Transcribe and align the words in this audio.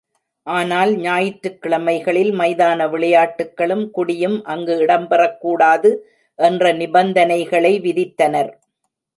ஆனால் 0.47 0.91
ஞாயிற்றுக்கிழமைகளில் 0.97 2.31
மைதான 2.31 2.87
விளையாட்டுக்களும், 2.89 3.91
குடியும் 3.91 4.43
அங்கு 4.45 4.77
இடம் 4.77 5.07
பெறக் 5.07 5.39
கூடாது 5.39 5.91
என்ற 6.39 6.73
நிபந்தனைகளை 6.73 7.73
விதித்தனர். 7.79 8.51